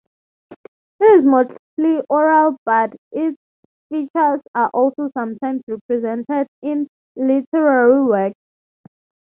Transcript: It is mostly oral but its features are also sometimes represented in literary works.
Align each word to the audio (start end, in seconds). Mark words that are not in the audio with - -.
It 0.99 1.19
is 1.19 1.23
mostly 1.27 2.03
oral 2.09 2.57
but 2.65 2.91
its 3.11 3.37
features 3.89 4.41
are 4.55 4.71
also 4.73 5.11
sometimes 5.15 5.61
represented 5.67 6.47
in 6.63 6.87
literary 7.15 8.01
works. 8.03 8.33